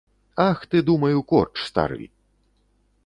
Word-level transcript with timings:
Ах 0.49 0.59
ты, 0.71 0.81
думаю, 0.87 1.21
корч 1.33 1.55
стары! 1.67 2.09